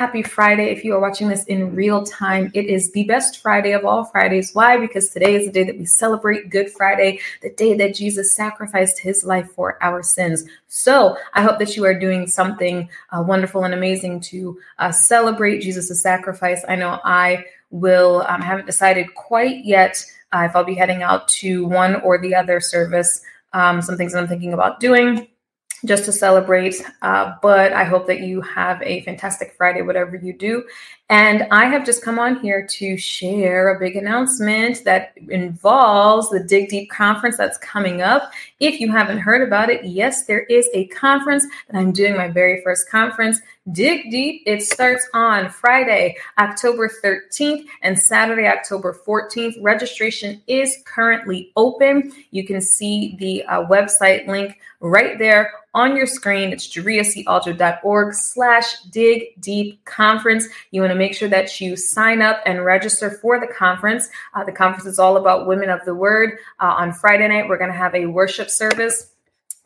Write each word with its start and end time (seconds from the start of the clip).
happy 0.00 0.22
Friday. 0.22 0.70
If 0.70 0.82
you 0.82 0.94
are 0.94 0.98
watching 0.98 1.28
this 1.28 1.44
in 1.44 1.74
real 1.74 2.02
time, 2.04 2.50
it 2.54 2.64
is 2.64 2.90
the 2.92 3.04
best 3.04 3.42
Friday 3.42 3.72
of 3.72 3.84
all 3.84 4.06
Fridays. 4.06 4.54
Why? 4.54 4.78
Because 4.78 5.10
today 5.10 5.34
is 5.34 5.44
the 5.44 5.52
day 5.52 5.64
that 5.64 5.78
we 5.78 5.84
celebrate 5.84 6.48
Good 6.48 6.72
Friday, 6.72 7.20
the 7.42 7.50
day 7.50 7.74
that 7.76 7.96
Jesus 7.96 8.34
sacrificed 8.34 8.98
his 8.98 9.24
life 9.24 9.52
for 9.52 9.76
our 9.82 10.02
sins. 10.02 10.46
So 10.68 11.18
I 11.34 11.42
hope 11.42 11.58
that 11.58 11.76
you 11.76 11.84
are 11.84 11.92
doing 11.92 12.26
something 12.26 12.88
uh, 13.10 13.22
wonderful 13.22 13.64
and 13.64 13.74
amazing 13.74 14.20
to 14.32 14.58
uh, 14.78 14.90
celebrate 14.90 15.60
Jesus' 15.60 16.00
sacrifice. 16.00 16.64
I 16.66 16.76
know 16.76 16.98
I 17.04 17.44
will, 17.68 18.24
um, 18.26 18.40
haven't 18.40 18.64
decided 18.64 19.14
quite 19.14 19.66
yet 19.66 20.02
uh, 20.32 20.46
if 20.48 20.56
I'll 20.56 20.64
be 20.64 20.76
heading 20.76 21.02
out 21.02 21.28
to 21.40 21.66
one 21.66 21.96
or 21.96 22.16
the 22.16 22.34
other 22.34 22.58
service. 22.58 23.20
Um, 23.52 23.82
some 23.82 23.98
things 23.98 24.14
that 24.14 24.20
I'm 24.20 24.28
thinking 24.28 24.54
about 24.54 24.80
doing 24.80 25.28
just 25.84 26.04
to 26.04 26.12
celebrate. 26.12 26.74
Uh, 27.02 27.34
but 27.42 27.72
I 27.72 27.84
hope 27.84 28.06
that 28.06 28.20
you 28.20 28.40
have 28.42 28.82
a 28.82 29.02
fantastic 29.02 29.54
Friday, 29.56 29.82
whatever 29.82 30.16
you 30.16 30.32
do. 30.32 30.64
And 31.08 31.46
I 31.50 31.64
have 31.64 31.84
just 31.84 32.04
come 32.04 32.18
on 32.18 32.38
here 32.40 32.66
to 32.66 32.96
share 32.96 33.74
a 33.74 33.80
big 33.80 33.96
announcement 33.96 34.84
that 34.84 35.12
involves 35.28 36.30
the 36.30 36.38
Dig 36.40 36.68
Deep 36.68 36.90
conference 36.90 37.36
that's 37.36 37.58
coming 37.58 38.00
up. 38.00 38.30
If 38.60 38.78
you 38.78 38.92
haven't 38.92 39.18
heard 39.18 39.42
about 39.46 39.70
it, 39.70 39.84
yes, 39.84 40.26
there 40.26 40.44
is 40.44 40.68
a 40.72 40.86
conference 40.88 41.44
that 41.68 41.78
I'm 41.78 41.90
doing 41.90 42.16
my 42.16 42.28
very 42.28 42.62
first 42.62 42.88
conference, 42.88 43.40
Dig 43.72 44.10
Deep. 44.10 44.42
It 44.46 44.62
starts 44.62 45.06
on 45.12 45.50
Friday, 45.50 46.16
October 46.38 46.90
13th 47.04 47.66
and 47.82 47.98
Saturday, 47.98 48.46
October 48.46 48.96
14th. 49.06 49.54
Registration 49.60 50.40
is 50.46 50.78
currently 50.86 51.52
open. 51.56 52.10
You 52.30 52.46
can 52.46 52.62
see 52.62 53.16
the 53.18 53.44
uh, 53.44 53.66
website 53.66 54.26
link 54.26 54.58
right 54.80 55.18
there 55.18 55.52
on 55.74 55.94
your 55.94 56.06
screen. 56.06 56.52
It's 56.52 56.68
jariacaljoe.org 56.68 58.14
slash 58.14 58.80
dig 58.84 59.40
deep 59.40 59.84
conference. 59.84 60.48
You 60.70 60.80
want 60.80 60.92
to 60.92 60.98
make 60.98 61.14
sure 61.14 61.28
that 61.28 61.60
you 61.60 61.76
sign 61.76 62.22
up 62.22 62.40
and 62.46 62.64
register 62.64 63.10
for 63.10 63.38
the 63.38 63.46
conference. 63.46 64.08
Uh, 64.32 64.42
the 64.42 64.52
conference 64.52 64.86
is 64.86 64.98
all 64.98 65.18
about 65.18 65.46
women 65.46 65.68
of 65.68 65.84
the 65.84 65.94
word. 65.94 66.38
Uh, 66.60 66.74
on 66.78 66.94
Friday 66.94 67.28
night, 67.28 67.46
we're 67.46 67.58
going 67.58 67.70
to 67.70 67.76
have 67.76 67.94
a 67.94 68.06
worship 68.06 68.48
service 68.48 69.09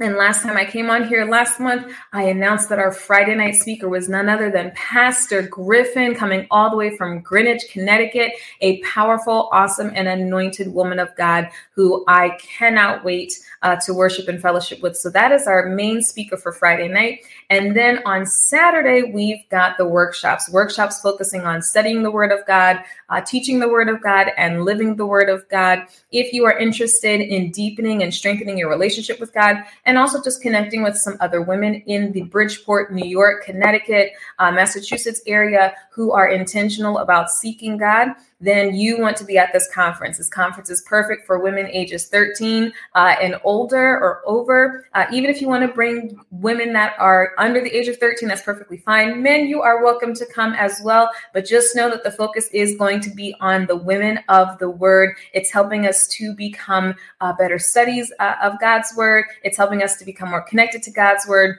and 0.00 0.16
last 0.16 0.42
time 0.42 0.56
I 0.56 0.64
came 0.64 0.90
on 0.90 1.06
here 1.06 1.24
last 1.24 1.60
month, 1.60 1.86
I 2.12 2.24
announced 2.24 2.68
that 2.68 2.80
our 2.80 2.90
Friday 2.90 3.36
night 3.36 3.54
speaker 3.54 3.88
was 3.88 4.08
none 4.08 4.28
other 4.28 4.50
than 4.50 4.72
Pastor 4.74 5.42
Griffin, 5.42 6.16
coming 6.16 6.48
all 6.50 6.68
the 6.68 6.76
way 6.76 6.96
from 6.96 7.20
Greenwich, 7.20 7.62
Connecticut, 7.70 8.32
a 8.60 8.82
powerful, 8.82 9.48
awesome, 9.52 9.92
and 9.94 10.08
anointed 10.08 10.74
woman 10.74 10.98
of 10.98 11.14
God 11.14 11.48
who 11.76 12.04
I 12.08 12.30
cannot 12.40 13.04
wait 13.04 13.34
uh, 13.62 13.76
to 13.86 13.94
worship 13.94 14.26
and 14.26 14.42
fellowship 14.42 14.82
with. 14.82 14.96
So 14.96 15.10
that 15.10 15.30
is 15.30 15.46
our 15.46 15.68
main 15.68 16.02
speaker 16.02 16.36
for 16.36 16.50
Friday 16.50 16.88
night. 16.88 17.20
And 17.48 17.76
then 17.76 18.00
on 18.04 18.26
Saturday, 18.26 19.12
we've 19.12 19.48
got 19.48 19.78
the 19.78 19.86
workshops, 19.86 20.50
workshops 20.50 21.00
focusing 21.00 21.42
on 21.42 21.62
studying 21.62 22.02
the 22.02 22.10
Word 22.10 22.32
of 22.32 22.44
God, 22.46 22.82
uh, 23.10 23.20
teaching 23.20 23.60
the 23.60 23.68
Word 23.68 23.88
of 23.88 24.02
God, 24.02 24.32
and 24.36 24.64
living 24.64 24.96
the 24.96 25.06
Word 25.06 25.28
of 25.28 25.48
God. 25.48 25.84
If 26.10 26.32
you 26.32 26.46
are 26.46 26.58
interested 26.58 27.20
in 27.20 27.52
deepening 27.52 28.02
and 28.02 28.12
strengthening 28.12 28.58
your 28.58 28.70
relationship 28.70 29.20
with 29.20 29.32
God, 29.32 29.58
and 29.86 29.98
also 29.98 30.22
just 30.22 30.42
connecting 30.42 30.82
with 30.82 30.96
some 30.96 31.16
other 31.20 31.42
women 31.42 31.74
in 31.86 32.12
the 32.12 32.22
Bridgeport, 32.22 32.92
New 32.92 33.06
York, 33.06 33.44
Connecticut, 33.44 34.12
uh, 34.38 34.50
Massachusetts 34.50 35.20
area 35.26 35.74
who 35.92 36.12
are 36.12 36.28
intentional 36.28 36.98
about 36.98 37.30
seeking 37.30 37.76
God, 37.76 38.08
then 38.44 38.74
you 38.74 38.98
want 39.00 39.16
to 39.16 39.24
be 39.24 39.38
at 39.38 39.52
this 39.52 39.68
conference. 39.72 40.18
This 40.18 40.28
conference 40.28 40.70
is 40.70 40.82
perfect 40.82 41.26
for 41.26 41.38
women 41.38 41.66
ages 41.66 42.08
13 42.08 42.72
uh, 42.94 43.14
and 43.20 43.36
older 43.44 43.98
or 43.98 44.22
over. 44.26 44.86
Uh, 44.92 45.06
even 45.12 45.30
if 45.30 45.40
you 45.40 45.48
want 45.48 45.66
to 45.66 45.74
bring 45.74 46.18
women 46.30 46.72
that 46.74 46.94
are 46.98 47.32
under 47.38 47.60
the 47.60 47.74
age 47.74 47.88
of 47.88 47.96
13, 47.96 48.28
that's 48.28 48.42
perfectly 48.42 48.78
fine. 48.78 49.22
Men, 49.22 49.46
you 49.46 49.62
are 49.62 49.82
welcome 49.82 50.14
to 50.14 50.26
come 50.26 50.52
as 50.52 50.80
well. 50.84 51.10
But 51.32 51.46
just 51.46 51.74
know 51.74 51.88
that 51.90 52.04
the 52.04 52.10
focus 52.10 52.48
is 52.52 52.76
going 52.76 53.00
to 53.00 53.10
be 53.10 53.34
on 53.40 53.66
the 53.66 53.76
women 53.76 54.20
of 54.28 54.58
the 54.58 54.70
word. 54.70 55.16
It's 55.32 55.50
helping 55.50 55.86
us 55.86 56.06
to 56.08 56.34
become 56.34 56.94
uh, 57.20 57.32
better 57.32 57.58
studies 57.58 58.12
uh, 58.20 58.34
of 58.42 58.60
God's 58.60 58.92
word, 58.96 59.24
it's 59.42 59.56
helping 59.56 59.82
us 59.82 59.96
to 59.96 60.04
become 60.04 60.30
more 60.30 60.42
connected 60.42 60.82
to 60.84 60.90
God's 60.90 61.26
word 61.26 61.58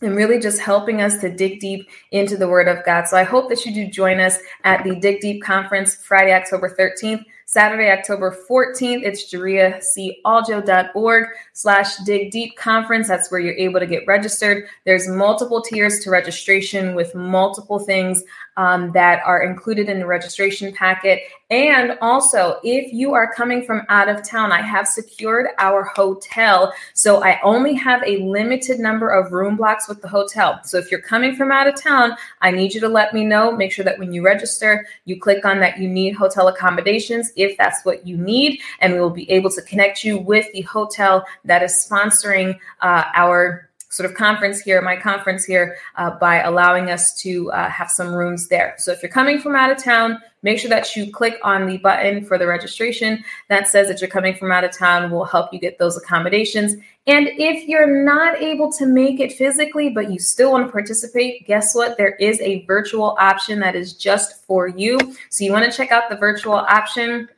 and 0.00 0.14
really 0.14 0.38
just 0.38 0.60
helping 0.60 1.00
us 1.00 1.18
to 1.18 1.28
dig 1.28 1.60
deep 1.60 1.88
into 2.12 2.36
the 2.36 2.48
Word 2.48 2.68
of 2.68 2.84
God. 2.84 3.06
So 3.08 3.16
I 3.16 3.24
hope 3.24 3.48
that 3.48 3.64
you 3.64 3.74
do 3.74 3.86
join 3.90 4.20
us 4.20 4.38
at 4.64 4.84
the 4.84 4.94
Dig 4.94 5.20
Deep 5.20 5.42
Conference 5.42 5.94
Friday, 5.94 6.32
October 6.32 6.74
13th. 6.78 7.24
Saturday, 7.50 7.90
October 7.90 8.36
14th, 8.46 9.00
it's 9.02 9.32
jariacaljoe.org 9.32 11.28
slash 11.54 11.96
dig 12.04 12.30
deep 12.30 12.58
conference. 12.58 13.08
That's 13.08 13.30
where 13.30 13.40
you're 13.40 13.54
able 13.54 13.80
to 13.80 13.86
get 13.86 14.06
registered. 14.06 14.66
There's 14.84 15.08
multiple 15.08 15.62
tiers 15.62 16.00
to 16.00 16.10
registration 16.10 16.94
with 16.94 17.14
multiple 17.14 17.78
things 17.78 18.22
um, 18.58 18.92
that 18.92 19.22
are 19.24 19.42
included 19.42 19.88
in 19.88 20.00
the 20.00 20.06
registration 20.06 20.74
packet. 20.74 21.22
And 21.48 21.96
also, 22.02 22.58
if 22.64 22.92
you 22.92 23.14
are 23.14 23.32
coming 23.32 23.64
from 23.64 23.82
out 23.88 24.08
of 24.08 24.28
town, 24.28 24.52
I 24.52 24.60
have 24.60 24.86
secured 24.86 25.46
our 25.58 25.84
hotel. 25.84 26.74
So 26.92 27.22
I 27.22 27.40
only 27.42 27.72
have 27.74 28.02
a 28.04 28.18
limited 28.18 28.80
number 28.80 29.08
of 29.08 29.32
room 29.32 29.56
blocks 29.56 29.88
with 29.88 30.02
the 30.02 30.08
hotel. 30.08 30.60
So 30.64 30.76
if 30.76 30.90
you're 30.90 31.00
coming 31.00 31.36
from 31.36 31.52
out 31.52 31.68
of 31.68 31.80
town, 31.80 32.16
I 32.42 32.50
need 32.50 32.74
you 32.74 32.80
to 32.80 32.88
let 32.88 33.14
me 33.14 33.24
know. 33.24 33.52
Make 33.52 33.72
sure 33.72 33.84
that 33.84 33.98
when 33.98 34.12
you 34.12 34.22
register, 34.22 34.86
you 35.06 35.18
click 35.18 35.46
on 35.46 35.60
that 35.60 35.78
you 35.78 35.88
need 35.88 36.14
hotel 36.14 36.48
accommodations 36.48 37.30
if 37.38 37.56
that's 37.56 37.84
what 37.84 38.06
you 38.06 38.16
need. 38.16 38.60
And 38.80 38.94
we 38.94 39.00
will 39.00 39.10
be 39.10 39.30
able 39.30 39.50
to 39.50 39.62
connect 39.62 40.04
you 40.04 40.18
with 40.18 40.50
the 40.52 40.62
hotel 40.62 41.24
that 41.44 41.62
is 41.62 41.86
sponsoring 41.88 42.58
uh, 42.80 43.04
our 43.14 43.67
sort 43.90 44.08
of 44.08 44.16
conference 44.16 44.60
here, 44.60 44.82
my 44.82 44.96
conference 44.96 45.44
here, 45.44 45.76
uh, 45.96 46.10
by 46.10 46.40
allowing 46.42 46.90
us 46.90 47.14
to 47.20 47.50
uh, 47.52 47.68
have 47.68 47.90
some 47.90 48.12
rooms 48.14 48.48
there. 48.48 48.74
So 48.78 48.92
if 48.92 49.02
you're 49.02 49.10
coming 49.10 49.38
from 49.38 49.54
out 49.54 49.70
of 49.70 49.82
town, 49.82 50.18
make 50.42 50.58
sure 50.58 50.68
that 50.68 50.94
you 50.94 51.10
click 51.10 51.38
on 51.42 51.66
the 51.66 51.78
button 51.78 52.24
for 52.24 52.38
the 52.38 52.46
registration 52.46 53.24
that 53.48 53.66
says 53.66 53.88
that 53.88 54.00
you're 54.00 54.10
coming 54.10 54.34
from 54.34 54.52
out 54.52 54.64
of 54.64 54.76
town. 54.76 55.10
We'll 55.10 55.24
help 55.24 55.52
you 55.52 55.58
get 55.58 55.78
those 55.78 55.96
accommodations. 55.96 56.74
And 57.06 57.28
if 57.38 57.66
you're 57.66 58.04
not 58.04 58.40
able 58.42 58.70
to 58.72 58.86
make 58.86 59.20
it 59.20 59.32
physically, 59.32 59.88
but 59.88 60.12
you 60.12 60.18
still 60.18 60.52
want 60.52 60.66
to 60.66 60.72
participate, 60.72 61.46
guess 61.46 61.74
what? 61.74 61.96
There 61.96 62.14
is 62.16 62.40
a 62.40 62.64
virtual 62.66 63.16
option 63.18 63.58
that 63.60 63.74
is 63.74 63.94
just 63.94 64.44
for 64.44 64.68
you. 64.68 64.98
So 65.30 65.44
you 65.44 65.52
want 65.52 65.70
to 65.70 65.76
check 65.76 65.90
out 65.90 66.10
the 66.10 66.16
virtual 66.16 66.54
option 66.54 67.28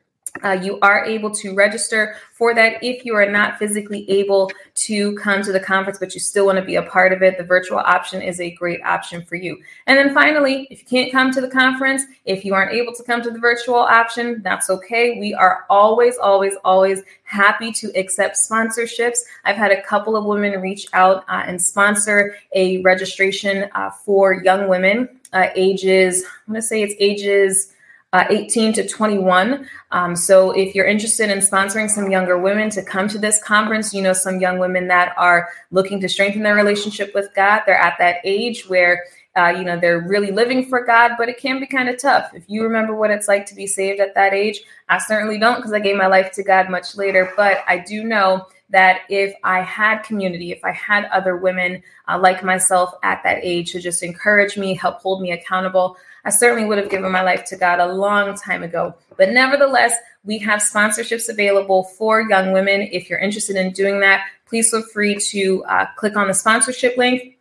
uh, 0.45 0.53
you 0.53 0.79
are 0.81 1.05
able 1.05 1.31
to 1.31 1.55
register 1.55 2.17
for 2.33 2.55
that 2.55 2.83
if 2.83 3.05
you 3.05 3.15
are 3.15 3.31
not 3.31 3.59
physically 3.59 4.09
able 4.11 4.51
to 4.75 5.15
come 5.17 5.43
to 5.43 5.53
the 5.53 5.61
conference, 5.61 5.99
but 5.99 6.15
you 6.15 6.21
still 6.21 6.47
want 6.47 6.59
to 6.59 6.65
be 6.65 6.77
a 6.77 6.83
part 6.83 7.13
of 7.13 7.23
it. 7.23 7.37
The 7.37 7.45
virtual 7.45 7.79
option 7.79 8.23
is 8.23 8.41
a 8.41 8.53
great 8.53 8.83
option 8.83 9.23
for 9.23 9.37
you. 9.37 9.59
And 9.87 9.99
then 9.99 10.15
finally, 10.15 10.67
if 10.71 10.81
you 10.81 10.87
can't 10.87 11.13
come 11.13 11.31
to 11.33 11.41
the 11.41 11.49
conference, 11.49 12.05
if 12.25 12.45
you 12.45 12.55
aren't 12.55 12.73
able 12.73 12.95
to 12.95 13.03
come 13.03 13.23
to 13.23 13.31
the 13.31 13.39
virtual 13.39 13.77
option, 13.77 14.41
that's 14.43 14.71
okay. 14.71 15.19
We 15.19 15.35
are 15.35 15.67
always, 15.69 16.17
always, 16.17 16.55
always 16.65 17.03
happy 17.25 17.73
to 17.73 17.89
accept 17.99 18.37
sponsorships. 18.37 19.19
I've 19.45 19.57
had 19.57 19.73
a 19.73 19.83
couple 19.83 20.17
of 20.17 20.25
women 20.25 20.61
reach 20.61 20.87
out 20.93 21.25
uh, 21.29 21.45
and 21.47 21.61
sponsor 21.61 22.37
a 22.55 22.81
registration 22.83 23.69
uh, 23.75 23.91
for 23.91 24.43
young 24.43 24.69
women, 24.69 25.09
uh, 25.33 25.49
ages, 25.55 26.25
I'm 26.25 26.55
going 26.55 26.63
to 26.63 26.67
say 26.67 26.83
it's 26.83 26.95
ages 26.99 27.73
uh, 28.13 28.25
18 28.29 28.73
to 28.75 28.89
21. 28.89 29.69
Um, 29.93 30.17
so 30.17 30.51
if 30.51 30.75
you're 30.75 30.87
interested 30.87 31.31
in 31.31 31.39
sponsoring 31.39 31.89
some 31.89 32.11
younger 32.11 32.39
women 32.39 32.71
to 32.71 32.83
come 32.83 33.09
to 33.09 33.19
this 33.19 33.43
conference, 33.43 33.95
you 33.95 34.03
know, 34.03 34.13
some 34.13 34.41
young 34.41 34.59
women 34.59 34.89
that 34.89 35.15
are 35.17 35.49
looking 35.71 36.01
to 36.01 36.09
strengthen 36.09 36.43
their 36.43 36.57
relationship 36.57 37.13
with 37.15 37.33
God, 37.35 37.63
they're 37.67 37.79
at 37.79 37.97
that 37.99 38.17
age 38.25 38.69
where 38.69 39.05
uh, 39.37 39.49
you 39.49 39.65
know 39.65 39.79
they're 39.79 40.01
really 40.01 40.31
living 40.31 40.69
for 40.69 40.85
god 40.85 41.13
but 41.17 41.29
it 41.29 41.39
can 41.39 41.61
be 41.61 41.67
kind 41.67 41.89
of 41.89 42.01
tough 42.01 42.31
if 42.35 42.45
you 42.49 42.63
remember 42.63 42.95
what 42.95 43.11
it's 43.11 43.29
like 43.29 43.47
to 43.47 43.55
be 43.55 43.67
saved 43.67 44.01
at 44.01 44.15
that 44.15 44.33
age 44.33 44.63
i 44.89 44.99
certainly 44.99 45.39
don't 45.39 45.57
because 45.57 45.73
i 45.73 45.79
gave 45.79 45.97
my 45.97 46.07
life 46.07 46.33
to 46.33 46.43
god 46.43 46.69
much 46.69 46.97
later 46.97 47.33
but 47.37 47.63
i 47.67 47.79
do 47.79 48.05
know 48.05 48.47
that 48.71 49.01
if 49.09 49.35
I 49.43 49.63
had 49.63 50.03
community, 50.03 50.53
if 50.53 50.65
I 50.65 50.73
had 50.73 51.07
other 51.07 51.37
women 51.37 51.83
uh, 52.09 52.19
like 52.19 52.43
myself 52.43 52.95
at 53.03 53.23
that 53.25 53.41
age 53.43 53.73
to 53.73 53.81
just 53.81 54.03
encourage 54.03 54.57
me, 54.57 54.75
help 54.75 55.01
hold 55.01 55.21
me 55.21 55.33
accountable, 55.33 55.97
I 56.25 56.31
certainly 56.31 56.67
would 56.67 56.79
have 56.79 56.91
given 56.91 57.11
my 57.11 57.23
life 57.23 57.45
to 57.47 57.57
God 57.57 57.81
a 57.81 57.93
long 57.93 58.37
time 58.37 58.63
ago. 58.63 58.95
But 59.17 59.31
nevertheless, 59.31 59.95
we 60.25 60.39
have 60.39 60.61
sponsorships 60.61 61.29
available 61.29 61.85
for 61.85 62.23
young 62.23 62.53
women. 62.53 62.83
If 62.93 63.11
you're 63.11 63.19
interested 63.19 63.57
in 63.57 63.73
doing 63.73 64.01
that, 64.01 64.25
please 64.47 64.71
feel 64.71 64.83
free 64.83 65.17
to 65.17 65.65
uh, 65.65 65.87
click 65.97 66.17
on 66.17 66.29
the 66.29 66.35
sponsorship 66.35 66.97
link. 66.97 67.39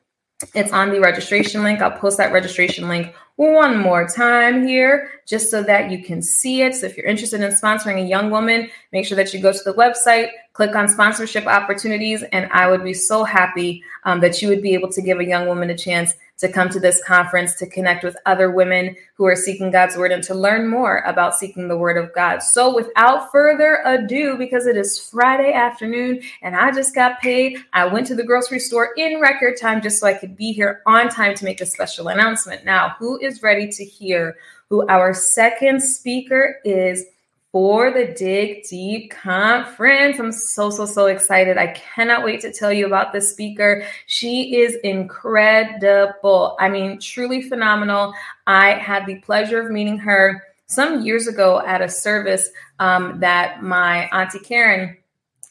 It's 0.54 0.72
on 0.72 0.92
the 0.92 1.02
registration 1.02 1.64
link. 1.64 1.82
I'll 1.82 1.92
post 1.92 2.18
that 2.18 2.32
registration 2.32 2.88
link 2.88 3.14
one 3.36 3.78
more 3.78 4.08
time 4.08 4.66
here 4.66 5.12
just 5.26 5.50
so 5.50 5.64
that 5.64 5.92
you 5.92 6.04
can 6.04 6.22
see 6.22 6.62
it. 6.62 6.76
So 6.76 6.88
if 6.88 6.98
you're 6.98 7.06
interested 7.06 7.42
in 7.42 7.52
sponsoring 7.52 8.04
a 8.04 8.08
young 8.08 8.32
woman, 8.32 8.70
make 8.92 9.06
sure 9.06 9.16
that 9.18 9.34
you 9.34 9.42
go 9.42 9.52
to 9.52 9.64
the 9.64 9.74
website, 9.74 10.30
click 10.54 10.76
on 10.76 10.88
sponsorship 10.88 11.46
opportunities, 11.46 12.24
and 12.34 12.50
I 12.52 12.70
would 12.70 12.84
be 12.84 12.94
so 12.94 13.24
happy 13.24 13.84
um, 14.04 14.22
that 14.22 14.42
you 14.42 14.50
would 14.50 14.62
be 14.62 14.74
able 14.74 14.92
to 14.92 15.02
give 15.02 15.20
a 15.20 15.26
young 15.26 15.48
woman 15.48 15.70
a 15.70 15.78
chance 15.78 16.14
to 16.40 16.52
come 16.52 16.70
to 16.70 16.80
this 16.80 17.04
conference 17.04 17.54
to 17.56 17.68
connect 17.68 18.04
with 18.04 18.16
other 18.26 18.52
women 18.52 18.96
who 19.16 19.26
are 19.26 19.36
seeking 19.36 19.72
God's 19.72 19.98
word 19.98 20.12
and 20.12 20.24
to 20.24 20.34
learn 20.34 20.68
more 20.68 21.00
about 21.00 21.36
seeking 21.36 21.68
the 21.68 21.78
word 21.78 21.98
of 21.98 22.14
God. 22.14 22.40
So, 22.40 22.74
without 22.74 23.32
further 23.32 23.82
ado, 23.86 24.38
because 24.38 24.66
it 24.66 24.78
is 24.78 25.00
Friday 25.00 25.54
afternoon 25.54 26.22
and 26.42 26.56
I 26.56 26.72
just 26.72 26.96
got 26.96 27.20
paid, 27.20 27.58
I 27.74 27.86
went 27.86 28.08
to 28.08 28.16
the 28.16 28.24
grocery 28.24 28.60
store 28.60 28.94
in 28.98 29.20
record 29.20 29.58
time 29.60 29.82
just 29.82 30.00
so 30.00 30.08
I 30.08 30.14
could 30.14 30.36
be 30.36 30.52
here 30.52 30.82
on 30.86 31.10
time 31.10 31.36
to 31.36 31.46
make 31.46 31.62
a 31.62 31.66
special 31.66 32.08
announcement. 32.08 32.66
Now, 32.66 32.96
who 32.98 33.20
is 33.20 33.44
ready 33.44 33.68
to 33.70 33.86
hear 33.86 34.38
who 34.70 34.88
our 34.88 35.14
second 35.14 35.82
speaker 35.82 36.60
is? 36.64 37.06
For 37.51 37.92
the 37.92 38.13
Dig 38.18 38.63
Deep 38.69 39.12
Conference. 39.12 40.19
I'm 40.19 40.31
so, 40.31 40.69
so, 40.69 40.86
so 40.86 41.07
excited. 41.07 41.57
I 41.57 41.68
cannot 41.68 42.24
wait 42.24 42.42
to 42.42 42.54
tell 42.54 42.72
you 42.72 42.86
about 42.86 43.12
the 43.12 43.22
speaker. 43.22 43.84
She 44.06 44.57
is 44.57 44.75
incredible. 44.84 46.56
I 46.60 46.69
mean, 46.69 47.00
truly 47.00 47.42
phenomenal. 47.42 48.13
I 48.46 48.74
had 48.74 49.06
the 49.06 49.16
pleasure 49.16 49.60
of 49.62 49.72
meeting 49.72 49.98
her 49.98 50.44
some 50.68 51.01
years 51.01 51.28
ago 51.28 51.60
at 51.66 51.81
a 51.81 51.90
service 51.90 52.50
um, 52.80 53.19
that 53.19 53.63
my 53.63 54.07
Auntie 54.10 54.40
Karen 54.40 54.95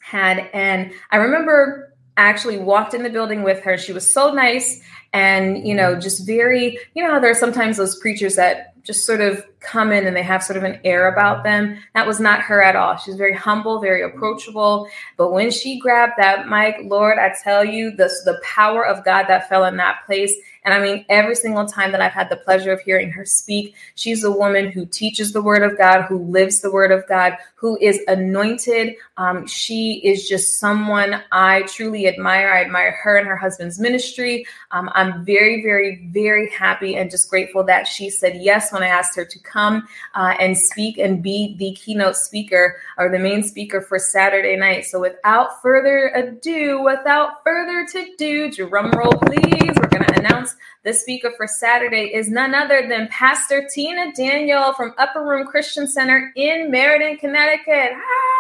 had. 0.00 0.48
And 0.52 0.92
I 1.10 1.16
remember 1.16 1.92
actually 2.16 2.58
walked 2.58 2.94
in 2.94 3.02
the 3.02 3.10
building 3.10 3.42
with 3.42 3.60
her. 3.62 3.76
She 3.76 3.92
was 3.92 4.12
so 4.12 4.32
nice 4.32 4.80
and, 5.12 5.66
you 5.66 5.74
know, 5.74 5.98
just 5.98 6.26
very, 6.26 6.78
you 6.94 7.06
know, 7.06 7.20
there 7.20 7.30
are 7.30 7.34
sometimes 7.34 7.76
those 7.76 7.98
preachers 7.98 8.36
that 8.36 8.74
just 8.82 9.04
sort 9.04 9.20
of 9.20 9.44
come 9.60 9.92
in 9.92 10.06
and 10.06 10.16
they 10.16 10.22
have 10.22 10.42
sort 10.42 10.56
of 10.56 10.62
an 10.62 10.80
air 10.84 11.08
about 11.08 11.44
them. 11.44 11.78
That 11.94 12.06
was 12.06 12.20
not 12.20 12.40
her 12.42 12.62
at 12.62 12.76
all. 12.76 12.96
She's 12.96 13.16
very 13.16 13.34
humble, 13.34 13.80
very 13.80 14.02
approachable. 14.02 14.88
But 15.16 15.32
when 15.32 15.50
she 15.50 15.78
grabbed 15.78 16.14
that 16.18 16.48
mic, 16.48 16.76
Lord, 16.84 17.18
I 17.18 17.34
tell 17.42 17.64
you, 17.64 17.90
the, 17.90 18.08
the 18.24 18.40
power 18.44 18.86
of 18.86 19.04
God 19.04 19.24
that 19.28 19.48
fell 19.48 19.64
in 19.64 19.76
that 19.76 20.06
place 20.06 20.34
and 20.68 20.74
I 20.74 20.86
mean, 20.86 21.06
every 21.08 21.34
single 21.34 21.64
time 21.64 21.92
that 21.92 22.02
I've 22.02 22.12
had 22.12 22.28
the 22.28 22.36
pleasure 22.36 22.72
of 22.72 22.80
hearing 22.80 23.10
her 23.12 23.24
speak, 23.24 23.74
she's 23.94 24.22
a 24.22 24.30
woman 24.30 24.70
who 24.70 24.84
teaches 24.84 25.32
the 25.32 25.40
word 25.40 25.62
of 25.62 25.78
God, 25.78 26.02
who 26.02 26.22
lives 26.24 26.60
the 26.60 26.70
word 26.70 26.92
of 26.92 27.06
God, 27.08 27.38
who 27.54 27.78
is 27.80 28.00
anointed. 28.06 28.94
Um, 29.16 29.46
she 29.46 29.94
is 30.04 30.28
just 30.28 30.58
someone 30.58 31.22
I 31.32 31.62
truly 31.62 32.06
admire. 32.06 32.52
I 32.52 32.60
admire 32.60 32.92
her 33.02 33.16
and 33.16 33.26
her 33.26 33.36
husband's 33.38 33.78
ministry. 33.78 34.46
Um, 34.70 34.90
I'm 34.92 35.24
very, 35.24 35.62
very, 35.62 36.06
very 36.12 36.50
happy 36.50 36.96
and 36.96 37.10
just 37.10 37.30
grateful 37.30 37.64
that 37.64 37.86
she 37.86 38.10
said 38.10 38.36
yes 38.36 38.67
when 38.72 38.82
I 38.82 38.88
asked 38.88 39.16
her 39.16 39.24
to 39.24 39.38
come 39.40 39.86
uh, 40.14 40.34
and 40.38 40.56
speak 40.56 40.98
and 40.98 41.22
be 41.22 41.56
the 41.58 41.74
keynote 41.74 42.16
speaker 42.16 42.76
or 42.96 43.10
the 43.10 43.18
main 43.18 43.42
speaker 43.42 43.80
for 43.80 43.98
Saturday 43.98 44.56
night. 44.56 44.84
So 44.84 45.00
without 45.00 45.62
further 45.62 46.08
ado, 46.14 46.82
without 46.82 47.44
further 47.44 47.86
to 47.92 48.16
do, 48.16 48.50
drum 48.50 48.90
roll, 48.92 49.12
please. 49.12 49.72
We're 49.76 49.88
going 49.88 50.04
to 50.04 50.18
announce 50.18 50.54
the 50.84 50.94
speaker 50.94 51.32
for 51.36 51.46
Saturday 51.46 52.14
is 52.14 52.30
none 52.30 52.54
other 52.54 52.86
than 52.88 53.08
Pastor 53.08 53.68
Tina 53.72 54.12
Daniel 54.12 54.72
from 54.72 54.94
Upper 54.96 55.24
Room 55.24 55.46
Christian 55.46 55.86
Center 55.86 56.32
in 56.36 56.70
Meriden, 56.70 57.18
Connecticut. 57.18 57.92
Ah, 57.94 58.37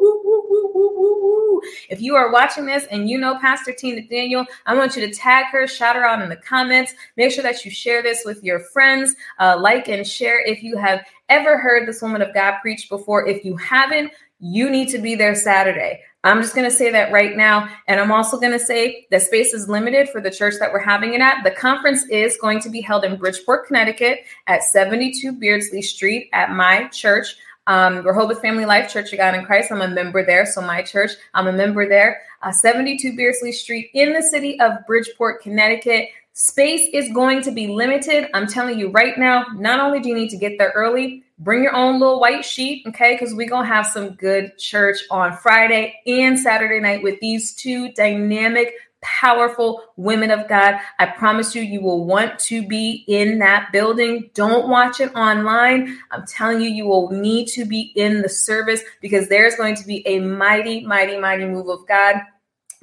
woo, 0.00 0.20
woo, 0.24 0.42
woo, 0.48 1.60
if 1.88 2.00
you 2.00 2.14
are 2.16 2.32
watching 2.32 2.66
this 2.66 2.86
and 2.90 3.08
you 3.08 3.18
know 3.18 3.38
Pastor 3.38 3.72
Tina 3.72 4.02
Daniel, 4.02 4.44
I 4.66 4.74
want 4.74 4.96
you 4.96 5.06
to 5.06 5.14
tag 5.14 5.46
her, 5.46 5.66
shout 5.66 5.96
her 5.96 6.04
out 6.04 6.22
in 6.22 6.28
the 6.28 6.36
comments. 6.36 6.94
Make 7.16 7.32
sure 7.32 7.42
that 7.42 7.64
you 7.64 7.70
share 7.70 8.02
this 8.02 8.22
with 8.24 8.42
your 8.42 8.60
friends, 8.60 9.14
uh, 9.38 9.56
like 9.58 9.88
and 9.88 10.06
share 10.06 10.44
if 10.44 10.62
you 10.62 10.76
have 10.76 11.04
ever 11.28 11.58
heard 11.58 11.88
this 11.88 12.02
woman 12.02 12.22
of 12.22 12.34
God 12.34 12.58
preach 12.60 12.88
before. 12.88 13.26
If 13.26 13.44
you 13.44 13.56
haven't, 13.56 14.12
you 14.40 14.68
need 14.68 14.88
to 14.90 14.98
be 14.98 15.14
there 15.14 15.34
Saturday. 15.34 16.00
I'm 16.24 16.40
just 16.40 16.54
going 16.54 16.68
to 16.68 16.74
say 16.74 16.90
that 16.90 17.12
right 17.12 17.36
now. 17.36 17.68
And 17.86 18.00
I'm 18.00 18.10
also 18.10 18.40
going 18.40 18.52
to 18.52 18.58
say 18.58 19.06
that 19.10 19.22
space 19.22 19.52
is 19.52 19.68
limited 19.68 20.08
for 20.08 20.22
the 20.22 20.30
church 20.30 20.54
that 20.58 20.72
we're 20.72 20.80
having 20.80 21.12
it 21.12 21.20
at. 21.20 21.44
The 21.44 21.50
conference 21.50 22.06
is 22.08 22.38
going 22.40 22.60
to 22.60 22.70
be 22.70 22.80
held 22.80 23.04
in 23.04 23.16
Bridgeport, 23.16 23.66
Connecticut 23.66 24.20
at 24.46 24.62
72 24.64 25.32
Beardsley 25.32 25.82
Street 25.82 26.30
at 26.32 26.50
my 26.50 26.88
church. 26.88 27.36
Um, 27.66 28.06
Rehoboth 28.06 28.40
Family 28.40 28.66
Life 28.66 28.92
Church 28.92 29.12
of 29.12 29.18
God 29.18 29.34
in 29.34 29.44
Christ. 29.44 29.72
I'm 29.72 29.80
a 29.80 29.88
member 29.88 30.24
there. 30.24 30.44
So 30.46 30.60
my 30.60 30.82
church, 30.82 31.12
I'm 31.32 31.46
a 31.46 31.52
member 31.52 31.88
there. 31.88 32.22
Uh, 32.42 32.52
72 32.52 33.16
Beardsley 33.16 33.52
Street 33.52 33.90
in 33.94 34.12
the 34.12 34.22
city 34.22 34.60
of 34.60 34.86
Bridgeport, 34.86 35.42
Connecticut. 35.42 36.08
Space 36.34 36.90
is 36.92 37.12
going 37.12 37.42
to 37.42 37.52
be 37.52 37.68
limited. 37.68 38.28
I'm 38.34 38.48
telling 38.48 38.78
you 38.78 38.90
right 38.90 39.16
now, 39.16 39.46
not 39.54 39.78
only 39.78 40.00
do 40.00 40.08
you 40.08 40.16
need 40.16 40.30
to 40.30 40.36
get 40.36 40.58
there 40.58 40.72
early, 40.74 41.22
bring 41.38 41.62
your 41.62 41.74
own 41.74 42.00
little 42.00 42.20
white 42.20 42.44
sheet, 42.44 42.84
okay? 42.88 43.14
Because 43.14 43.34
we're 43.34 43.48
going 43.48 43.68
to 43.68 43.72
have 43.72 43.86
some 43.86 44.10
good 44.14 44.58
church 44.58 44.98
on 45.10 45.36
Friday 45.36 45.94
and 46.06 46.38
Saturday 46.38 46.80
night 46.80 47.02
with 47.02 47.20
these 47.20 47.54
two 47.54 47.92
dynamic, 47.92 48.74
powerful 49.04 49.82
women 49.96 50.30
of 50.30 50.48
God. 50.48 50.76
I 50.98 51.06
promise 51.06 51.54
you, 51.54 51.62
you 51.62 51.80
will 51.80 52.04
want 52.04 52.38
to 52.40 52.66
be 52.66 53.04
in 53.06 53.38
that 53.38 53.70
building. 53.70 54.30
Don't 54.34 54.68
watch 54.68 55.00
it 55.00 55.14
online. 55.14 55.98
I'm 56.10 56.26
telling 56.26 56.60
you, 56.60 56.68
you 56.68 56.86
will 56.86 57.10
need 57.10 57.46
to 57.48 57.64
be 57.64 57.92
in 57.94 58.22
the 58.22 58.28
service 58.28 58.82
because 59.00 59.28
there's 59.28 59.54
going 59.54 59.76
to 59.76 59.86
be 59.86 60.06
a 60.06 60.18
mighty, 60.18 60.84
mighty, 60.84 61.18
mighty 61.18 61.44
move 61.44 61.68
of 61.68 61.86
God 61.86 62.16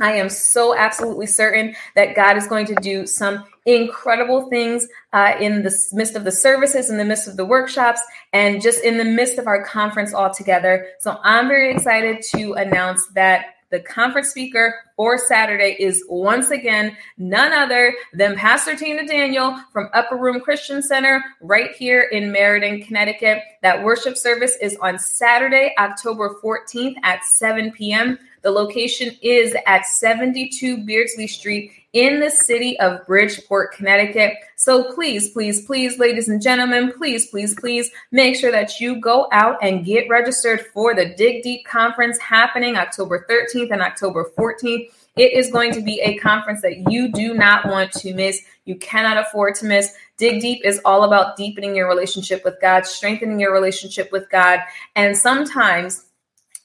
I 0.02 0.14
am 0.14 0.30
so 0.30 0.76
absolutely 0.76 1.28
certain 1.28 1.76
that 1.96 2.16
God 2.16 2.36
is 2.36 2.48
going 2.48 2.66
to 2.66 2.76
do 2.76 3.06
some 3.06 3.46
incredible 3.66 4.50
things 4.50 4.88
uh, 5.14 5.34
in 5.40 5.62
the 5.62 5.72
midst 5.94 6.16
of 6.16 6.24
the 6.24 6.32
services, 6.32 6.90
in 6.90 6.98
the 6.98 7.06
midst 7.06 7.28
of 7.28 7.38
the 7.38 7.46
workshops, 7.46 8.02
and 8.34 8.62
just 8.62 8.84
in 8.84 8.98
the 8.98 9.06
midst 9.06 9.38
of 9.38 9.46
our 9.46 9.64
conference 9.64 10.14
altogether. 10.14 10.88
So 11.00 11.20
I'm 11.24 11.48
very 11.48 11.72
excited 11.72 12.24
to 12.34 12.54
announce 12.54 13.06
that 13.14 13.46
the 13.70 13.80
conference 13.80 14.30
speaker 14.30 14.74
for 14.96 15.18
Saturday 15.18 15.76
is 15.80 16.04
once 16.10 16.52
again 16.52 16.96
none 17.18 17.54
other 17.54 17.94
than 18.14 18.36
Pastor 18.36 18.76
Tina 18.76 19.06
Daniel 19.06 19.58
from 19.72 19.90
Upper 19.94 20.18
Room 20.18 20.42
Christian 20.42 20.82
Center 20.82 21.24
right 21.42 21.72
here 21.76 22.02
in 22.12 22.32
Meriden, 22.32 22.84
Connecticut. 22.84 23.44
That 23.62 23.84
worship 23.84 24.18
service 24.18 24.58
is 24.62 24.78
on 24.82 25.00
Saturday, 25.00 25.74
October 25.78 26.36
14th 26.44 26.96
at 27.04 27.24
7 27.24 27.72
p.m. 27.72 28.18
The 28.42 28.52
location 28.52 29.16
is 29.22 29.56
at 29.68 29.86
72 29.86 30.84
Beardsley 30.84 31.28
Street 31.28 31.72
in 31.94 32.20
the 32.20 32.30
city 32.30 32.80
of 32.80 33.06
Bridgeport, 33.06 33.74
Connecticut. 33.74 34.34
So 34.56 34.94
please, 34.94 35.30
please, 35.30 35.66
please, 35.66 36.00
ladies 36.00 36.30
and 36.30 36.42
gentlemen, 36.42 36.94
please, 36.98 37.28
please, 37.28 37.54
please 37.60 37.92
make 38.12 38.36
sure 38.36 38.52
that 38.52 38.80
you 38.80 39.00
go 39.00 39.28
out 39.32 39.58
and 39.62 39.86
get 39.86 40.10
registered 40.10 40.62
for 40.74 40.96
the 40.96 41.14
Dig 41.16 41.44
Deep 41.44 41.66
conference 41.66 42.18
happening 42.20 42.78
October 42.78 43.26
13th 43.30 43.72
and 43.72 43.82
October 43.82 44.32
14th. 44.38 44.91
It 45.18 45.34
is 45.34 45.52
going 45.52 45.74
to 45.74 45.82
be 45.82 46.00
a 46.02 46.18
conference 46.18 46.62
that 46.62 46.90
you 46.90 47.12
do 47.12 47.34
not 47.34 47.66
want 47.66 47.92
to 47.94 48.14
miss. 48.14 48.42
You 48.66 48.76
cannot 48.78 49.18
afford 49.18 49.56
to 49.56 49.66
miss. 49.66 49.94
Dig 50.18 50.42
Deep 50.42 50.62
is 50.64 50.80
all 50.86 51.04
about 51.04 51.36
deepening 51.36 51.76
your 51.76 51.88
relationship 51.88 52.44
with 52.46 52.56
God, 52.62 52.86
strengthening 52.86 53.40
your 53.40 53.52
relationship 53.52 54.12
with 54.12 54.30
God. 54.30 54.60
And 54.96 55.18
sometimes 55.18 56.06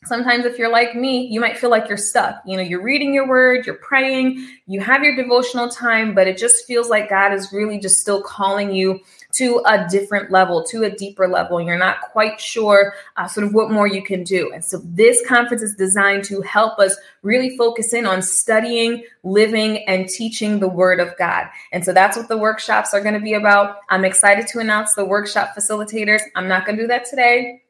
sometimes 0.04 0.44
if 0.44 0.58
you're 0.58 0.70
like 0.70 0.94
me 0.94 1.26
you 1.26 1.40
might 1.40 1.58
feel 1.58 1.70
like 1.70 1.88
you're 1.88 1.98
stuck 1.98 2.36
you 2.46 2.56
know 2.56 2.62
you're 2.62 2.82
reading 2.82 3.12
your 3.12 3.26
word 3.26 3.66
you're 3.66 3.76
praying 3.76 4.46
you 4.66 4.80
have 4.80 5.02
your 5.02 5.16
devotional 5.16 5.68
time 5.68 6.14
but 6.14 6.28
it 6.28 6.36
just 6.36 6.64
feels 6.66 6.88
like 6.88 7.08
god 7.08 7.32
is 7.32 7.52
really 7.52 7.78
just 7.78 7.98
still 8.00 8.22
calling 8.22 8.72
you 8.72 9.00
to 9.36 9.62
a 9.66 9.86
different 9.88 10.30
level 10.30 10.62
to 10.64 10.84
a 10.84 10.90
deeper 10.90 11.28
level. 11.28 11.60
You're 11.60 11.78
not 11.78 12.00
quite 12.12 12.40
sure 12.40 12.94
uh, 13.16 13.26
sort 13.26 13.46
of 13.46 13.54
what 13.54 13.70
more 13.70 13.86
you 13.86 14.02
can 14.02 14.24
do. 14.24 14.52
And 14.52 14.64
so 14.64 14.80
this 14.84 15.26
conference 15.26 15.62
is 15.62 15.74
designed 15.74 16.24
to 16.24 16.42
help 16.42 16.78
us 16.78 16.96
really 17.22 17.56
focus 17.56 17.92
in 17.92 18.06
on 18.06 18.22
studying 18.22 19.04
living 19.22 19.78
and 19.88 20.08
teaching 20.08 20.60
the 20.60 20.68
word 20.68 21.00
of 21.00 21.16
god. 21.18 21.46
And 21.72 21.84
so 21.84 21.92
that's 21.92 22.16
what 22.16 22.28
the 22.28 22.38
workshops 22.38 22.94
are 22.94 23.00
going 23.00 23.14
to 23.14 23.20
be 23.20 23.34
about. 23.34 23.78
I'm 23.88 24.04
excited 24.04 24.46
to 24.48 24.58
announce 24.58 24.94
the 24.94 25.04
workshop 25.04 25.50
facilitators. 25.56 26.20
I'm 26.34 26.48
not 26.48 26.64
going 26.64 26.76
to 26.76 26.84
do 26.84 26.88
that 26.88 27.04
today 27.04 27.62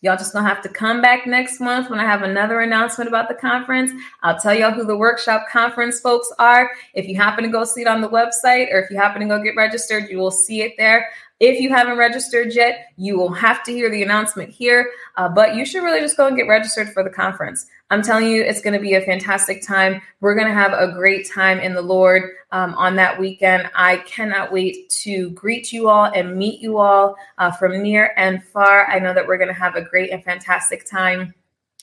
Y'all 0.00 0.16
just 0.16 0.32
gonna 0.32 0.48
have 0.48 0.62
to 0.62 0.68
come 0.68 1.00
back 1.00 1.26
next 1.26 1.60
month 1.60 1.90
when 1.90 2.00
I 2.00 2.04
have 2.04 2.22
another 2.22 2.60
announcement 2.60 3.08
about 3.08 3.28
the 3.28 3.34
conference. 3.34 3.92
I'll 4.22 4.38
tell 4.38 4.54
y'all 4.54 4.72
who 4.72 4.84
the 4.84 4.96
workshop 4.96 5.46
conference 5.50 6.00
folks 6.00 6.32
are. 6.38 6.70
If 6.94 7.06
you 7.08 7.16
happen 7.16 7.44
to 7.44 7.50
go 7.50 7.64
see 7.64 7.82
it 7.82 7.88
on 7.88 8.00
the 8.00 8.08
website 8.08 8.72
or 8.72 8.80
if 8.80 8.90
you 8.90 8.96
happen 8.96 9.22
to 9.22 9.28
go 9.28 9.42
get 9.42 9.56
registered, 9.56 10.10
you 10.10 10.18
will 10.18 10.30
see 10.30 10.62
it 10.62 10.74
there. 10.76 11.08
If 11.42 11.58
you 11.60 11.70
haven't 11.70 11.98
registered 11.98 12.54
yet, 12.54 12.92
you 12.96 13.18
will 13.18 13.32
have 13.32 13.64
to 13.64 13.72
hear 13.72 13.90
the 13.90 14.04
announcement 14.04 14.50
here, 14.50 14.92
uh, 15.16 15.28
but 15.28 15.56
you 15.56 15.66
should 15.66 15.82
really 15.82 15.98
just 15.98 16.16
go 16.16 16.28
and 16.28 16.36
get 16.36 16.46
registered 16.46 16.92
for 16.92 17.02
the 17.02 17.10
conference. 17.10 17.66
I'm 17.90 18.00
telling 18.00 18.28
you, 18.28 18.44
it's 18.44 18.60
going 18.60 18.74
to 18.74 18.80
be 18.80 18.94
a 18.94 19.00
fantastic 19.00 19.66
time. 19.66 20.00
We're 20.20 20.36
going 20.36 20.46
to 20.46 20.54
have 20.54 20.72
a 20.72 20.92
great 20.92 21.28
time 21.28 21.58
in 21.58 21.74
the 21.74 21.82
Lord 21.82 22.30
um, 22.52 22.74
on 22.74 22.94
that 22.94 23.18
weekend. 23.18 23.68
I 23.74 23.96
cannot 23.96 24.52
wait 24.52 24.88
to 25.02 25.30
greet 25.30 25.72
you 25.72 25.88
all 25.88 26.04
and 26.04 26.36
meet 26.36 26.60
you 26.60 26.78
all 26.78 27.16
uh, 27.38 27.50
from 27.50 27.82
near 27.82 28.12
and 28.16 28.44
far. 28.44 28.86
I 28.86 29.00
know 29.00 29.12
that 29.12 29.26
we're 29.26 29.36
going 29.36 29.48
to 29.48 29.60
have 29.60 29.74
a 29.74 29.82
great 29.82 30.10
and 30.10 30.22
fantastic 30.22 30.88
time. 30.88 31.34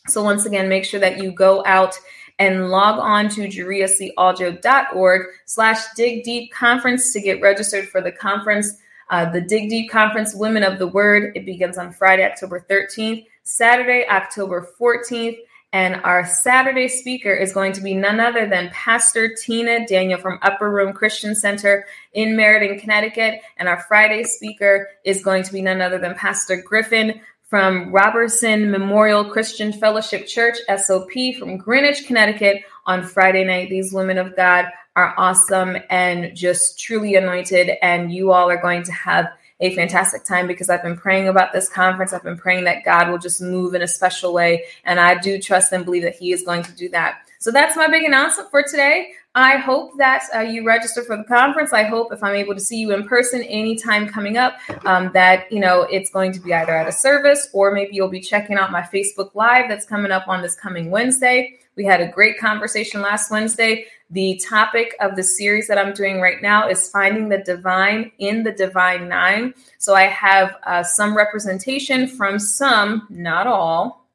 So, 0.08 0.24
once 0.24 0.46
again, 0.46 0.70
make 0.70 0.86
sure 0.86 1.02
that 1.02 1.22
you 1.22 1.34
go 1.34 1.66
out 1.66 2.00
and 2.40 2.70
log 2.70 2.98
on 2.98 3.28
to 3.32 3.42
jariacaljoe.org 3.42 5.22
slash 5.46 5.84
dig 5.98 6.24
deep 6.24 6.54
conference 6.54 7.12
to 7.12 7.20
get 7.20 7.42
registered 7.42 7.90
for 7.90 8.00
the 8.00 8.14
conference. 8.14 8.78
Uh, 9.10 9.30
the 9.32 9.42
Dig 9.42 9.70
Deep 9.70 9.90
Conference 9.90 10.36
Women 10.36 10.64
of 10.64 10.78
the 10.78 10.88
Word. 10.88 11.32
It 11.36 11.46
begins 11.46 11.78
on 11.78 11.92
Friday, 11.92 12.24
October 12.24 12.66
13th, 12.70 13.26
Saturday, 13.44 14.06
October 14.08 14.68
14th, 14.80 15.38
And 15.72 16.02
our 16.04 16.26
Saturday 16.26 16.88
speaker 16.88 17.34
is 17.34 17.54
going 17.54 17.74
to 17.74 17.82
be 17.82 17.94
none 17.94 18.20
other 18.20 18.48
than 18.48 18.70
Pastor 18.70 19.36
Tina 19.36 19.86
Daniel 19.88 20.20
from 20.20 20.40
Upper 20.42 20.70
Room 20.72 20.94
Christian 20.94 21.36
Center 21.36 21.86
in 22.14 22.36
Meriden, 22.36 22.80
Connecticut. 22.80 23.42
And 23.58 23.68
our 23.68 23.84
Friday 23.88 24.24
speaker 24.24 24.90
is 25.04 25.24
going 25.24 25.44
to 25.44 25.54
be 25.54 25.62
none 25.62 25.82
other 25.82 25.98
than 26.00 26.16
Pastor 26.16 26.62
Griffin 26.62 27.22
from 27.50 27.92
Robertson 27.92 28.70
Memorial 28.70 29.26
Christian 29.26 29.74
Fellowship 29.74 30.28
Church, 30.28 30.58
SOP, 30.78 31.10
from 31.40 31.58
Greenwich, 31.58 32.06
Connecticut, 32.06 32.62
on 32.86 33.04
Friday 33.04 33.44
night. 33.44 33.72
These 33.72 33.92
women 33.92 34.20
of 34.20 34.36
God 34.36 34.66
are 34.96 35.16
awesome 35.18 35.76
and 35.90 36.36
just 36.36 36.80
truly 36.80 37.16
anointed, 37.16 37.72
and 37.82 38.14
you 38.14 38.32
all 38.32 38.52
are 38.52 38.62
going 38.62 38.84
to 38.84 38.92
have 38.92 39.30
a 39.60 39.76
fantastic 39.76 40.24
time 40.24 40.46
because 40.46 40.70
I've 40.70 40.84
been 40.84 40.96
praying 40.96 41.28
about 41.28 41.52
this 41.52 41.68
conference. 41.68 42.14
I've 42.14 42.24
been 42.24 42.38
praying 42.38 42.66
that 42.66 42.86
God 42.86 43.10
will 43.10 43.18
just 43.18 43.42
move 43.42 43.74
in 43.74 43.82
a 43.82 43.88
special 43.88 44.32
way. 44.32 44.66
And 44.86 45.00
I 45.00 45.16
do 45.16 45.40
trust 45.40 45.74
and 45.74 45.84
believe 45.84 46.04
that 46.04 46.16
He 46.16 46.32
is 46.32 46.44
going 46.44 46.64
to 46.64 46.72
do 46.72 46.88
that. 46.90 47.18
So 47.40 47.52
that's 47.52 47.76
my 47.76 47.88
big 47.88 48.04
announcement 48.04 48.52
for 48.52 48.64
today. 48.64 49.12
I 49.40 49.58
hope 49.58 49.98
that 49.98 50.24
uh, 50.36 50.40
you 50.40 50.66
register 50.66 51.04
for 51.04 51.18
the 51.18 51.24
conference. 51.24 51.72
I 51.72 51.84
hope 51.84 52.12
if 52.12 52.24
I'm 52.24 52.36
able 52.36 52.54
to 52.56 52.60
see 52.60 52.78
you 52.78 52.94
in 52.94 53.08
person 53.08 53.42
anytime 53.44 54.10
coming 54.10 54.38
up, 54.38 54.58
um, 54.86 55.12
that 55.14 55.52
you 55.52 55.60
know 55.60 55.84
it's 55.84 56.10
going 56.10 56.32
to 56.34 56.40
be 56.40 56.54
either 56.54 56.76
at 56.76 56.88
a 56.88 56.92
service 56.92 57.50
or 57.54 57.72
maybe 57.72 57.96
you'll 57.96 58.10
be 58.10 58.22
checking 58.22 58.58
out 58.58 58.72
my 58.72 58.82
Facebook 58.82 59.34
Live 59.36 59.70
that's 59.70 59.86
coming 59.86 60.12
up 60.12 60.28
on 60.28 60.42
this 60.42 60.56
coming 60.56 60.92
Wednesday. 60.92 61.60
We 61.76 61.86
had 61.86 62.02
a 62.02 62.08
great 62.08 62.38
conversation 62.38 63.02
last 63.02 63.32
Wednesday. 63.32 63.86
The 64.10 64.42
topic 64.50 64.96
of 65.00 65.16
the 65.16 65.24
series 65.24 65.68
that 65.68 65.78
I'm 65.78 65.94
doing 65.94 66.20
right 66.20 66.42
now 66.42 66.68
is 66.68 66.90
finding 66.90 67.30
the 67.30 67.38
divine 67.38 68.12
in 68.20 68.44
the 68.44 68.52
divine 68.52 69.08
nine. 69.08 69.54
So 69.78 69.96
I 69.96 70.08
have 70.08 70.58
uh, 70.64 70.84
some 70.84 71.16
representation 71.16 72.08
from 72.08 72.40
some, 72.40 73.08
not 73.10 73.48
all, 73.48 74.09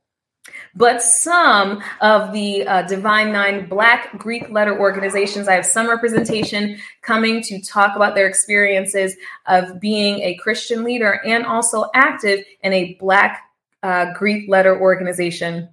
but 0.77 1.03
some 1.03 1.83
of 2.01 2.33
the 2.33 2.67
uh, 2.67 2.83
Divine 2.83 3.33
Nine 3.33 3.69
Black 3.69 4.19
Greek 4.19 4.51
letter 4.51 4.79
organizations. 4.79 5.49
I 5.49 5.55
have 5.55 5.67
some 5.67 5.89
representation 5.89 6.79
coming 7.03 7.43
to 7.43 7.61
talk 7.61 7.95
about 7.97 8.15
their 8.15 8.27
experiences 8.27 9.17
of 9.47 9.81
being 9.81 10.21
a 10.21 10.35
Christian 10.37 10.85
leader 10.85 11.21
and 11.25 11.45
also 11.45 11.91
active 11.95 12.45
in 12.63 12.73
a 12.73 12.95
Black 12.95 13.43
uh, 13.83 14.13
Greek 14.15 14.49
letter 14.49 14.79
organization. 14.81 15.69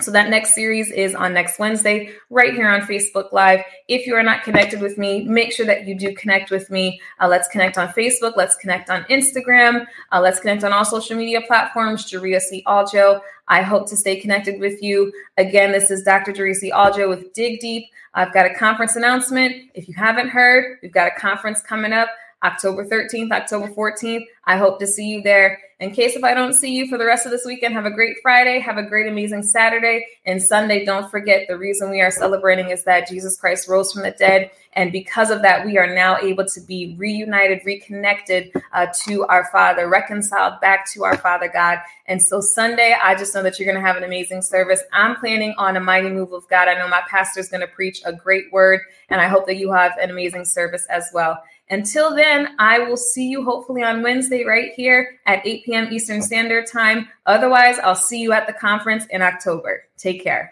So 0.00 0.10
that 0.10 0.30
next 0.30 0.54
series 0.54 0.90
is 0.90 1.14
on 1.14 1.32
next 1.34 1.58
Wednesday, 1.58 2.10
right 2.28 2.54
here 2.54 2.68
on 2.68 2.80
Facebook 2.80 3.32
Live. 3.32 3.62
If 3.86 4.06
you 4.06 4.16
are 4.16 4.22
not 4.22 4.42
connected 4.42 4.80
with 4.80 4.98
me, 4.98 5.24
make 5.24 5.52
sure 5.52 5.66
that 5.66 5.86
you 5.86 5.96
do 5.96 6.14
connect 6.14 6.50
with 6.50 6.70
me. 6.70 7.00
Uh, 7.20 7.28
let's 7.28 7.46
connect 7.48 7.78
on 7.78 7.88
Facebook. 7.88 8.36
Let's 8.36 8.56
connect 8.56 8.90
on 8.90 9.04
Instagram. 9.04 9.86
Uh, 10.10 10.20
let's 10.20 10.40
connect 10.40 10.64
on 10.64 10.72
all 10.72 10.84
social 10.84 11.16
media 11.16 11.40
platforms. 11.42 12.10
Jaria 12.10 12.40
C. 12.40 12.64
Aljoe. 12.66 13.20
I 13.46 13.62
hope 13.62 13.88
to 13.90 13.96
stay 13.96 14.18
connected 14.20 14.58
with 14.58 14.82
you. 14.82 15.12
Again, 15.36 15.72
this 15.72 15.90
is 15.90 16.02
Dr. 16.02 16.32
Jaria 16.32 16.54
C. 16.54 16.72
Aljoe 16.72 17.08
with 17.08 17.32
Dig 17.32 17.60
Deep. 17.60 17.84
I've 18.14 18.32
got 18.32 18.46
a 18.46 18.54
conference 18.54 18.96
announcement. 18.96 19.54
If 19.74 19.88
you 19.88 19.94
haven't 19.94 20.30
heard, 20.30 20.78
we've 20.82 20.92
got 20.92 21.08
a 21.08 21.20
conference 21.20 21.60
coming 21.62 21.92
up 21.92 22.08
October 22.42 22.84
13th, 22.84 23.30
October 23.30 23.68
14th. 23.68 24.24
I 24.44 24.56
hope 24.56 24.78
to 24.80 24.86
see 24.86 25.06
you 25.06 25.22
there. 25.22 25.60
In 25.82 25.90
case 25.90 26.14
if 26.14 26.22
I 26.22 26.32
don't 26.32 26.54
see 26.54 26.72
you 26.72 26.88
for 26.88 26.96
the 26.96 27.04
rest 27.04 27.26
of 27.26 27.32
this 27.32 27.44
weekend, 27.44 27.74
have 27.74 27.86
a 27.86 27.90
great 27.90 28.16
Friday, 28.22 28.60
have 28.60 28.78
a 28.78 28.84
great, 28.84 29.08
amazing 29.08 29.42
Saturday, 29.42 30.06
and 30.24 30.40
Sunday. 30.40 30.84
Don't 30.84 31.10
forget 31.10 31.46
the 31.48 31.58
reason 31.58 31.90
we 31.90 32.00
are 32.00 32.10
celebrating 32.10 32.70
is 32.70 32.84
that 32.84 33.08
Jesus 33.08 33.36
Christ 33.36 33.68
rose 33.68 33.92
from 33.92 34.02
the 34.02 34.12
dead. 34.12 34.50
And 34.74 34.92
because 34.92 35.30
of 35.30 35.42
that, 35.42 35.66
we 35.66 35.78
are 35.78 35.92
now 35.92 36.18
able 36.18 36.46
to 36.46 36.60
be 36.60 36.94
reunited, 36.98 37.62
reconnected 37.64 38.52
uh, 38.72 38.86
to 39.04 39.24
our 39.26 39.48
Father, 39.50 39.88
reconciled 39.88 40.60
back 40.60 40.90
to 40.92 41.04
our 41.04 41.16
Father 41.16 41.50
God. 41.52 41.78
And 42.06 42.22
so, 42.22 42.40
Sunday, 42.40 42.96
I 43.02 43.14
just 43.16 43.34
know 43.34 43.42
that 43.42 43.58
you're 43.58 43.70
going 43.70 43.82
to 43.82 43.86
have 43.86 43.96
an 43.96 44.04
amazing 44.04 44.42
service. 44.42 44.82
I'm 44.92 45.16
planning 45.16 45.54
on 45.58 45.76
a 45.76 45.80
mighty 45.80 46.10
move 46.10 46.32
of 46.32 46.48
God. 46.48 46.68
I 46.68 46.74
know 46.74 46.88
my 46.88 47.02
pastor 47.08 47.40
is 47.40 47.48
going 47.48 47.60
to 47.60 47.66
preach 47.66 48.02
a 48.04 48.12
great 48.12 48.52
word, 48.52 48.80
and 49.08 49.20
I 49.20 49.26
hope 49.26 49.46
that 49.46 49.56
you 49.56 49.72
have 49.72 49.98
an 49.98 50.10
amazing 50.10 50.44
service 50.44 50.86
as 50.88 51.10
well. 51.12 51.42
Until 51.72 52.14
then, 52.14 52.54
I 52.58 52.80
will 52.80 52.98
see 52.98 53.26
you 53.26 53.44
hopefully 53.44 53.82
on 53.82 54.02
Wednesday 54.02 54.44
right 54.44 54.72
here 54.74 55.18
at 55.24 55.44
8 55.46 55.64
p.m. 55.64 55.88
Eastern 55.90 56.20
Standard 56.20 56.66
Time. 56.66 57.08
Otherwise, 57.24 57.78
I'll 57.78 57.94
see 57.94 58.20
you 58.20 58.32
at 58.34 58.46
the 58.46 58.52
conference 58.52 59.06
in 59.06 59.22
October. 59.22 59.84
Take 59.96 60.22
care. 60.22 60.50